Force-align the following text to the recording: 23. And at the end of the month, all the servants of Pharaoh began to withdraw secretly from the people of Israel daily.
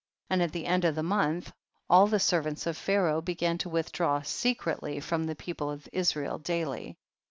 23. 0.29 0.33
And 0.33 0.41
at 0.41 0.51
the 0.51 0.65
end 0.65 0.83
of 0.83 0.95
the 0.95 1.03
month, 1.03 1.53
all 1.87 2.07
the 2.07 2.19
servants 2.19 2.65
of 2.65 2.75
Pharaoh 2.75 3.21
began 3.21 3.59
to 3.59 3.69
withdraw 3.69 4.23
secretly 4.23 4.99
from 4.99 5.25
the 5.25 5.35
people 5.35 5.69
of 5.69 5.87
Israel 5.93 6.39
daily. 6.39 6.97